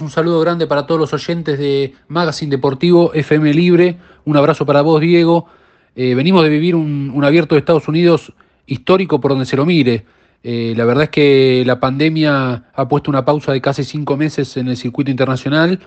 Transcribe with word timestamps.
Un 0.00 0.10
saludo 0.10 0.40
grande 0.40 0.66
para 0.66 0.86
todos 0.86 1.00
los 1.00 1.12
oyentes 1.12 1.58
de 1.58 1.94
Magazine 2.06 2.50
Deportivo 2.50 3.12
FM 3.14 3.52
Libre. 3.52 3.96
Un 4.24 4.36
abrazo 4.36 4.64
para 4.64 4.82
vos, 4.82 5.00
Diego. 5.00 5.46
Eh, 5.96 6.14
venimos 6.14 6.42
de 6.44 6.48
vivir 6.48 6.76
un, 6.76 7.20
abierto 7.24 7.54
de 7.54 7.60
Estados 7.60 7.88
Unidos 7.88 8.32
histórico 8.66 9.20
por 9.20 9.32
donde 9.32 9.46
se 9.46 9.56
lo 9.56 9.66
mire. 9.66 10.04
Eh, 10.44 10.74
la 10.76 10.84
verdad 10.84 11.04
es 11.04 11.10
que 11.10 11.64
la 11.66 11.80
pandemia 11.80 12.64
ha 12.72 12.88
puesto 12.88 13.10
una 13.10 13.24
pausa 13.24 13.52
de 13.52 13.60
casi 13.60 13.82
cinco 13.82 14.16
meses 14.16 14.56
en 14.56 14.68
el 14.68 14.76
circuito 14.76 15.10
internacional 15.10 15.80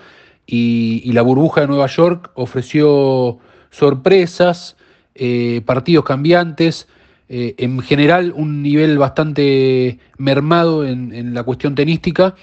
y, 0.46 1.10
la 1.14 1.22
burbuja 1.22 1.62
de 1.62 1.68
Nueva 1.68 1.88
York 1.88 2.32
ofreció 2.34 3.38
sorpresas, 3.70 4.76
eh, 5.16 5.62
partidos 5.66 6.04
cambiantes, 6.04 6.88
en 7.34 7.80
general 7.80 8.34
un 8.36 8.62
nivel 8.62 8.98
bastante 8.98 10.00
mermado 10.18 10.86
en 10.86 11.34
la 11.34 11.44
cuestión 11.44 11.76
tenística 11.76 12.36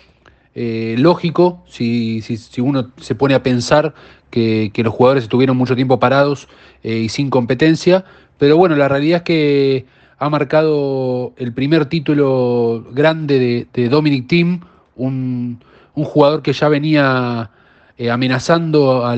eh, 0.60 0.96
lógico 0.98 1.62
si, 1.68 2.20
si, 2.20 2.60
uno 2.60 2.90
se 3.00 3.14
pone 3.14 3.36
a 3.36 3.44
pensar 3.44 3.94
que, 4.28 4.72
los 4.74 4.92
jugadores 4.92 5.22
estuvieron 5.22 5.56
mucho 5.56 5.76
tiempo 5.76 6.00
parados 6.00 6.48
eh, 6.82 6.96
y 6.96 7.08
sin 7.10 7.30
competencia, 7.30 8.04
pero 8.38 8.56
bueno, 8.56 8.74
la 8.74 8.88
realidad 8.88 9.18
es 9.18 9.22
que 9.22 9.86
ha 10.18 10.28
marcado 10.28 11.32
el 11.36 11.52
primer 11.52 11.86
título 11.86 12.84
grande 12.90 13.68
de, 13.72 13.88
Dominic 13.88 14.26
Thiem, 14.26 14.58
un, 14.96 15.60
jugador 15.94 16.42
que 16.42 16.52
ya 16.52 16.68
venía 16.68 17.50
eh, 17.96 18.10
amenazando 18.10 19.06
a, 19.06 19.14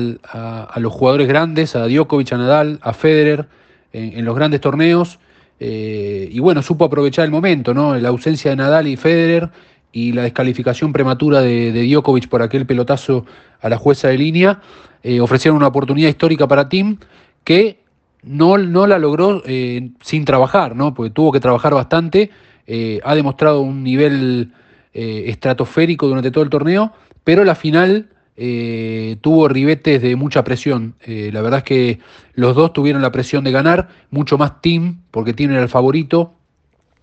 los 0.77 0.93
jugadores 0.93 1.27
grandes, 1.27 1.75
a 1.75 1.87
Djokovic, 1.87 2.33
a 2.33 2.37
Nadal, 2.37 2.77
a 2.83 2.93
Federer, 2.93 3.47
en, 3.93 4.23
los 4.25 4.35
grandes 4.35 4.61
torneos. 4.61 5.17
y 5.59 6.39
bueno, 6.39 6.61
supo 6.61 6.85
aprovechar 6.85 7.25
el 7.25 7.31
momento, 7.31 7.73
¿no? 7.73 7.97
La 7.97 8.09
ausencia 8.09 8.51
de 8.51 8.57
Nadal 8.57 8.87
y 8.87 8.95
Federer 8.95 9.49
y 9.91 10.13
la 10.13 10.23
descalificación 10.23 10.93
prematura 10.93 11.41
de, 11.41 11.87
Djokovic 11.87 12.27
por 12.27 12.41
aquel 12.41 12.65
pelotazo 12.65 13.25
a 13.61 13.69
la 13.69 13.77
jueza 13.77 14.07
de 14.07 14.17
línea, 14.17 14.61
eh, 15.03 15.19
ofrecieron 15.19 15.57
una 15.57 15.67
oportunidad 15.67 16.09
histórica 16.09 16.47
para 16.47 16.69
Tim 16.69 16.97
que 17.43 17.79
no, 18.23 18.57
no 18.57 18.87
la 18.87 18.99
logró 18.99 19.41
eh, 19.45 19.89
sin 20.01 20.25
trabajar, 20.25 20.75
¿no? 20.75 20.93
porque 20.93 21.09
tuvo 21.09 21.31
que 21.31 21.39
trabajar 21.39 21.73
bastante, 21.73 22.29
eh, 22.67 22.99
ha 23.03 23.15
demostrado 23.15 23.61
un 23.61 23.83
nivel 23.83 24.51
estratosférico 24.93 26.05
durante 26.05 26.31
todo 26.31 26.43
el 26.43 26.49
torneo, 26.49 26.91
pero 27.23 27.45
la 27.45 27.55
final 27.55 28.09
tuvo 29.21 29.47
ribetes 29.47 30.01
de 30.01 30.17
mucha 30.17 30.43
presión. 30.43 30.95
la 31.05 31.41
verdad 31.41 31.59
es 31.59 31.63
que 31.63 31.99
los 32.33 32.55
dos 32.55 32.73
tuvieron 32.73 33.01
la 33.01 33.09
presión 33.09 33.45
de 33.45 33.53
ganar, 33.53 33.87
mucho 34.09 34.37
más 34.37 34.59
Tim, 34.59 34.97
porque 35.11 35.31
Tim 35.31 35.51
era 35.51 35.61
el 35.61 35.69
favorito, 35.69 36.33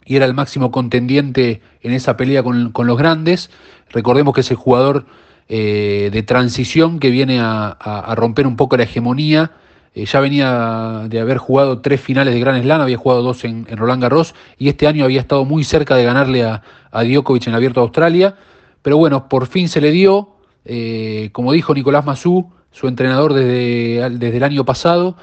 y 0.09 0.17
era 0.17 0.25
el 0.25 0.33
máximo 0.33 0.71
contendiente 0.71 1.61
en 1.83 1.93
esa 1.93 2.17
pelea 2.17 2.43
con, 2.43 2.73
los 2.75 2.99
grandes. 2.99 3.51
Recordemos 3.91 4.35
que 4.35 4.41
es 4.41 4.51
el 4.51 4.57
jugador 4.57 5.05
eh, 5.51 6.09
de 6.11 6.23
transición 6.23 6.99
que 6.99 7.11
viene 7.11 7.41
a, 7.41 8.15
romper 8.17 8.47
un 8.47 8.57
poco 8.57 8.79
la 8.79 8.85
hegemonía. 8.85 9.53
Eh, 9.95 10.07
ya 10.07 10.21
venía 10.21 11.05
de 11.09 11.21
haber 11.21 11.37
jugado 11.37 11.81
tres 11.83 12.01
finales 12.01 12.33
de 12.33 12.41
Gran 12.41 12.61
Slam, 12.63 12.81
había 12.81 12.97
jugado 12.97 13.23
dos 13.23 13.45
en, 13.45 13.67
Roland 13.67 14.03
Garros 14.03 14.35
y 14.59 14.71
este 14.71 14.87
año 14.87 15.05
había 15.05 15.21
estado 15.21 15.45
muy 15.45 15.63
cerca 15.63 15.95
de 15.95 16.05
ganarle 16.05 16.43
a, 16.43 16.63
Djokovic 16.91 17.47
en 17.47 17.51
el 17.51 17.57
Abierto 17.57 17.81
de 17.81 17.85
Australia. 17.85 18.35
Pero 18.81 18.97
bueno, 18.97 19.29
por 19.29 19.47
fin 19.47 19.69
se 19.69 19.83
le 19.83 19.91
dio. 19.91 20.31
Eh, 20.65 21.29
como 21.33 21.53
dijo 21.53 21.75
Nicolás 21.75 22.07
Mazú, 22.07 22.51
su 22.71 22.89
entrenador 22.89 23.35
desde, 23.35 24.09
desde 24.11 24.37
el 24.39 24.45
año 24.45 24.65
pasado, 24.65 25.17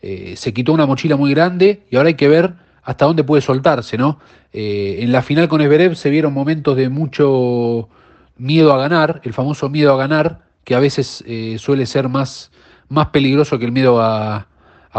se 0.00 0.54
quitó 0.54 0.72
una 0.72 0.86
mochila 0.86 1.16
muy 1.16 1.32
grande 1.32 1.82
y 1.90 1.96
ahora 1.96 2.08
hay 2.10 2.14
que 2.14 2.28
ver 2.28 2.54
hasta 2.88 3.04
dónde 3.04 3.22
puede 3.22 3.42
soltarse, 3.42 3.98
¿no? 3.98 4.18
Eh, 4.50 5.00
en 5.00 5.12
la 5.12 5.20
final 5.20 5.46
con 5.46 5.60
Esberev 5.60 5.94
se 5.94 6.08
vieron 6.08 6.32
momentos 6.32 6.74
de 6.74 6.88
mucho 6.88 7.90
miedo 8.38 8.72
a 8.72 8.78
ganar, 8.78 9.20
el 9.24 9.34
famoso 9.34 9.68
miedo 9.68 9.92
a 9.92 9.98
ganar, 9.98 10.40
que 10.64 10.74
a 10.74 10.80
veces 10.80 11.22
eh, 11.26 11.56
suele 11.58 11.84
ser 11.84 12.08
más, 12.08 12.50
más 12.88 13.08
peligroso 13.08 13.58
que 13.58 13.66
el 13.66 13.72
miedo 13.72 14.00
a, 14.00 14.46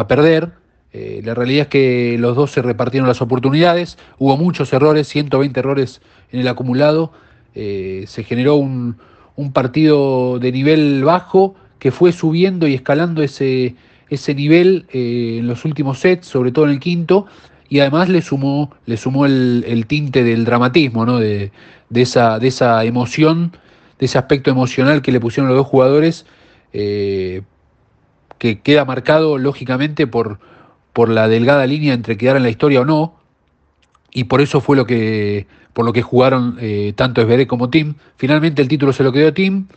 perder. 0.08 0.52
Eh, 0.94 1.22
la 1.26 1.34
realidad 1.34 1.64
es 1.64 1.68
que 1.70 2.18
los 2.20 2.36
dos 2.36 2.52
se 2.52 2.62
repartieron 2.62 3.08
las 3.08 3.24
oportunidades, 3.24 3.98
hubo 4.20 4.38
muchos 4.38 4.72
errores, 4.72 5.08
120 5.08 5.60
errores 5.60 6.00
en 6.32 6.42
el 6.42 6.48
acumulado, 6.48 7.12
se 7.56 8.24
generó 8.24 8.56
un, 8.56 8.98
un, 9.36 9.52
partido 9.52 10.38
de 10.38 10.52
nivel 10.52 11.04
bajo 11.04 11.56
que 11.80 11.92
fue 11.92 12.12
subiendo 12.12 12.68
y 12.68 12.76
escalando 12.76 13.24
ese, 13.24 13.76
ese 14.10 14.36
nivel 14.36 14.86
en 14.94 15.48
los 15.48 15.66
últimos 15.66 16.00
sets, 16.00 16.28
sobre 16.28 16.52
todo 16.52 16.66
en 16.66 16.72
el 16.72 16.80
quinto, 16.80 17.26
y 17.70 17.80
además 17.80 18.10
le 18.10 18.22
sumó, 18.22 18.72
le 18.88 18.98
sumó 18.98 19.26
el, 19.28 19.86
tinte 19.88 20.24
del 20.24 20.44
dramatismo, 20.44 21.06
¿no? 21.06 21.20
de, 21.20 21.52
esa, 21.94 22.40
de 22.40 22.48
esa 22.48 22.84
emoción, 22.84 23.56
de 24.00 24.08
ese 24.08 24.18
aspecto 24.18 24.50
emocional 24.50 25.04
que 25.04 25.12
le 25.12 25.20
pusieron 25.20 25.50
los 25.50 25.58
dos 25.58 25.68
jugadores, 25.68 26.26
eh, 26.74 27.44
que 28.40 28.60
queda 28.62 28.86
marcado 28.86 29.38
lógicamente 29.38 30.08
por, 30.08 30.40
por 30.94 31.10
la 31.10 31.28
delgada 31.28 31.68
línea 31.68 31.94
entre 31.94 32.18
quedar 32.18 32.38
en 32.38 32.44
la 32.44 32.50
historia 32.50 32.82
o 32.82 32.86
no, 32.86 33.14
y 34.12 34.24
por 34.24 34.42
eso 34.42 34.62
fue 34.62 34.76
lo 34.76 34.88
que, 34.88 35.46
por 35.74 35.86
lo 35.86 35.94
que 35.94 36.02
jugaron 36.02 36.58
eh, 36.60 36.94
tanto 36.96 37.22
Esveré 37.22 37.46
como 37.46 37.70
Tim. 37.70 37.94
Finalmente 38.18 38.64
el 38.64 38.68
título 38.68 38.94
se 38.94 39.04
lo 39.04 39.12
quedó 39.12 39.32
Tim, 39.32 39.68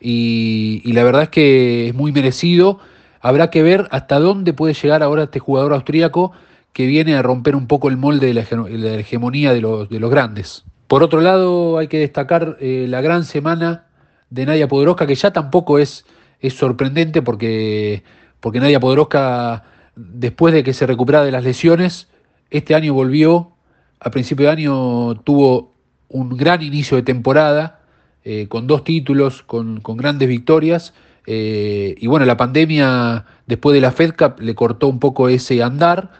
y, 0.00 0.80
y 0.84 0.92
la 0.94 1.04
verdad 1.04 1.24
es 1.24 1.28
que 1.28 1.88
es 1.88 1.94
muy 1.94 2.12
merecido. 2.12 2.78
Habrá 3.20 3.50
que 3.50 3.62
ver 3.62 3.88
hasta 3.90 4.18
dónde 4.18 4.54
puede 4.54 4.72
llegar 4.72 5.02
ahora 5.02 5.24
este 5.24 5.38
jugador 5.38 5.74
austríaco 5.74 6.32
que 6.72 6.86
viene 6.86 7.14
a 7.14 7.22
romper 7.22 7.54
un 7.54 7.66
poco 7.66 7.88
el 7.88 7.96
molde 7.96 8.28
de 8.28 8.34
la, 8.34 8.98
hegemonía 8.98 9.52
de 9.52 9.60
los, 9.60 9.88
de 9.88 10.00
los, 10.00 10.10
grandes. 10.10 10.64
Por 10.86 11.02
otro 11.02 11.20
lado, 11.20 11.78
hay 11.78 11.88
que 11.88 11.98
destacar 11.98 12.56
eh, 12.60 12.86
la 12.88 13.00
gran 13.00 13.24
semana 13.24 13.86
de 14.30 14.46
Nadia 14.46 14.68
Podoroska, 14.68 15.06
que 15.06 15.14
ya 15.14 15.32
tampoco 15.32 15.78
es, 15.78 16.06
es 16.40 16.54
sorprendente 16.54 17.22
porque, 17.22 18.02
porque 18.40 18.60
Nadia 18.60 18.80
Podoroska, 18.80 19.64
después 19.96 20.54
de 20.54 20.64
que 20.64 20.72
se 20.72 20.86
recuperara 20.86 21.24
de 21.24 21.32
las 21.32 21.44
lesiones, 21.44 22.08
este 22.50 22.74
año 22.74 22.94
volvió, 22.94 23.52
a 24.00 24.10
principio 24.10 24.46
de 24.46 24.52
año 24.52 25.14
tuvo 25.22 25.74
un 26.08 26.36
gran 26.36 26.62
inicio 26.62 26.96
de 26.96 27.02
temporada, 27.02 27.80
eh, 28.24 28.46
con 28.48 28.66
dos 28.66 28.84
títulos, 28.84 29.42
con, 29.42 29.80
con 29.80 29.96
grandes 29.96 30.28
victorias, 30.28 30.94
eh, 31.26 31.94
y 31.98 32.06
bueno, 32.06 32.26
la 32.26 32.36
pandemia 32.36 33.24
después 33.46 33.74
de 33.74 33.80
la 33.80 33.92
Fed 33.92 34.14
Cup 34.16 34.40
le 34.40 34.54
cortó 34.54 34.88
un 34.88 34.98
poco 34.98 35.28
ese 35.28 35.62
andar, 35.62 36.10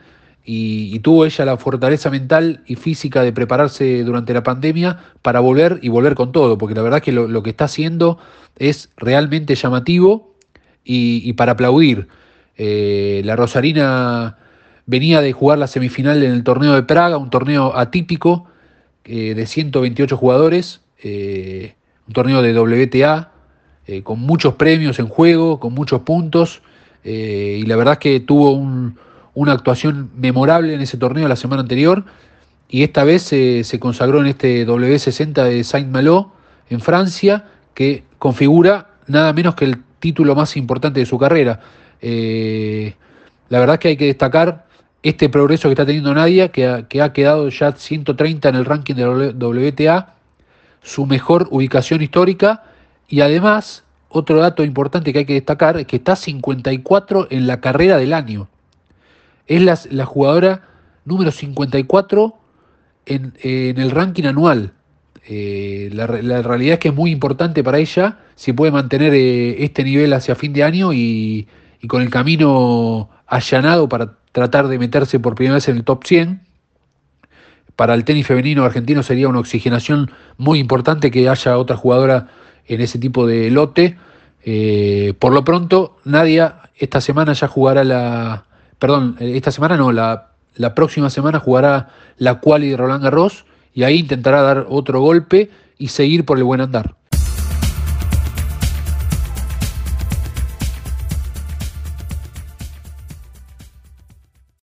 y, 0.45 0.99
tuvo 1.01 1.25
ella 1.25 1.45
la 1.45 1.57
fortaleza 1.57 2.11
mental 2.11 2.63
y 2.67 2.75
física 2.75 3.23
de 3.23 3.33
prepararse 3.33 4.03
durante 4.03 4.35
la 4.35 4.43
pandemia 4.43 4.99
para 5.23 5.41
volver 5.41 5.79
y 5.83 5.89
volver 5.89 6.15
con 6.15 6.33
todo, 6.33 6.59
porque 6.59 6.75
la 6.75 6.83
verdad 6.83 6.99
es 6.99 7.05
que 7.05 7.13
lo, 7.13 7.43
que 7.43 7.51
está 7.51 7.67
haciendo 7.67 8.19
es 8.59 8.91
realmente 8.97 9.55
llamativo 9.55 10.35
y, 10.85 11.33
para 11.35 11.53
aplaudir. 11.53 12.09
Eh, 12.57 13.23
la 13.25 13.37
Rosarina 13.37 14.37
venía 14.87 15.21
de 15.21 15.33
jugar 15.33 15.59
la 15.59 15.69
semifinal 15.69 16.23
en 16.23 16.33
el 16.33 16.43
torneo 16.43 16.75
de 16.75 16.83
Praga, 16.83 17.19
un 17.19 17.31
torneo 17.31 17.77
atípico 17.77 18.47
eh, 19.05 19.35
de 19.35 19.47
128 19.47 20.17
jugadores, 20.17 20.81
eh, 21.03 21.75
un 22.09 22.15
torneo 22.15 22.43
de 22.43 22.59
WTA, 22.59 23.29
con 24.05 24.21
muchos 24.21 24.55
premios 24.55 24.99
en 25.01 25.09
juego, 25.09 25.61
con 25.61 25.75
muchos 25.75 26.01
puntos, 26.03 26.63
y 27.05 27.63
la 27.67 27.77
verdad 27.77 27.95
es 27.95 27.99
que 27.99 28.21
tuvo 28.21 28.53
un 28.53 28.97
una 29.35 29.53
actuación 29.53 30.11
memorable 30.17 30.75
en 30.75 30.81
ese 30.81 30.97
torneo 30.97 31.27
la 31.29 31.37
semana 31.37 31.63
anterior 31.63 32.05
y 32.69 32.83
esta 32.83 33.05
vez 33.05 33.23
se 33.23 33.79
consagró 33.81 34.21
en 34.21 34.27
este 34.27 34.67
W60 34.67 35.45
de 35.45 35.63
Saint-Malo 35.63 36.33
en 36.71 36.81
Francia, 36.81 37.45
que 37.75 38.03
configura 38.19 38.89
nada 39.07 39.33
menos 39.33 39.55
que 39.55 39.67
el 39.67 39.83
título 39.99 40.35
más 40.35 40.57
importante 40.57 41.01
de 41.01 41.07
su 41.07 41.19
carrera. 41.19 41.61
Eh, 42.01 42.95
la 43.51 43.61
verdad 43.61 43.75
es 43.75 43.81
que 43.81 43.89
hay 43.89 43.97
que 43.97 44.07
destacar 44.07 44.67
este 45.03 45.29
progreso 45.29 45.69
que 45.69 45.73
está 45.73 45.85
teniendo 45.85 46.15
Nadia, 46.15 46.49
que 46.49 46.67
ha, 46.67 46.89
que 46.89 47.03
ha 47.03 47.13
quedado 47.13 47.49
ya 47.49 47.73
130 47.73 48.49
en 48.49 48.55
el 48.55 48.65
ranking 48.65 48.95
de 48.95 49.35
WTA, 49.35 50.15
su 50.83 51.07
mejor 51.07 51.49
ubicación 51.51 52.03
histórica 52.03 52.63
y 53.09 53.21
además 53.21 53.85
otro 54.09 54.39
dato 54.39 54.65
importante 54.65 55.13
que 55.13 55.21
hay 55.21 55.25
que 55.27 55.35
destacar 55.35 55.77
es 55.77 55.87
que 55.87 55.97
está 55.97 56.17
54 56.17 57.29
en 57.31 57.47
la 57.47 57.61
carrera 57.61 57.99
del 57.99 58.13
año. 58.13 58.49
Es 59.47 59.91
la, 59.91 60.07
jugadora 60.07 60.69
número 61.05 61.31
54 61.31 62.35
en, 63.07 63.35
en 63.43 63.79
el 63.79 63.91
ranking 63.91 64.25
anual. 64.25 64.73
Eh, 65.25 65.89
la, 65.93 66.07
realidad 66.07 66.75
es 66.75 66.79
que 66.81 66.89
es 66.89 66.95
muy 66.95 67.13
importante 67.13 67.63
para 67.63 67.79
ella 67.79 68.19
si 68.35 68.53
puede 68.53 68.73
mantener 68.73 69.15
eh, 69.15 69.63
este 69.63 69.85
nivel 69.85 70.13
hacia 70.15 70.35
fin 70.35 70.53
de 70.53 70.65
año 70.65 70.93
y, 70.93 71.47
con 71.89 72.03
el 72.03 72.11
camino 72.11 73.11
allanado 73.27 73.89
para 73.89 74.15
tratar 74.31 74.69
de 74.69 74.79
meterse 74.79 75.19
por 75.19 75.35
primera 75.35 75.57
vez 75.57 75.69
en 75.69 75.79
el 75.79 75.85
top 75.85 76.05
100. 76.05 76.41
Para 77.75 77.95
el 77.95 78.05
tenis 78.05 78.27
femenino 78.27 78.65
argentino 78.65 79.03
sería 79.03 79.29
una 79.29 79.41
oxigenación 79.41 80.11
muy 80.37 80.59
importante 80.59 81.11
que 81.11 81.29
haya 81.29 81.59
otra 81.59 81.77
jugadora 81.77 82.29
en 82.67 82.81
ese 82.81 82.99
tipo 82.99 83.27
de 83.27 83.51
lote. 83.51 83.97
Eh, 84.45 85.15
por 85.19 85.33
lo 85.33 85.45
pronto, 85.45 85.99
Nadia 86.05 86.71
esta 86.77 87.01
semana 87.01 87.33
ya 87.33 87.49
jugará 87.49 87.83
la, 87.83 88.45
perdón, 88.83 89.17
eh, 89.21 89.35
esta 89.37 89.53
semana 89.53 89.77
no, 89.77 89.93
la, 89.93 90.29
próxima 90.75 91.09
semana 91.09 91.39
jugará 91.39 91.91
la 92.19 92.41
quali 92.41 92.71
de 92.71 92.77
Roland 92.77 93.05
Garros 93.05 93.45
y 93.73 93.85
ahí 93.85 94.01
intentará 94.01 94.43
dar 94.43 94.67
otro 94.69 95.01
golpe 95.01 95.53
y 95.79 95.87
seguir 95.87 96.25
por 96.25 96.37
el 96.37 96.43
buen 96.43 96.61
andar. 96.61 96.97